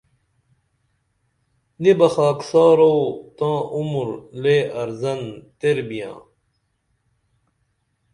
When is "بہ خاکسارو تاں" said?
1.97-3.59